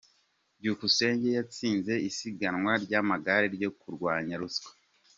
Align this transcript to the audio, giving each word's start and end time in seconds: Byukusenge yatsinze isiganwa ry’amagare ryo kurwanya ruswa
Byukusenge 0.59 1.27
yatsinze 1.37 1.93
isiganwa 2.09 2.71
ry’amagare 2.83 3.47
ryo 3.55 3.69
kurwanya 3.79 4.35
ruswa 4.41 4.69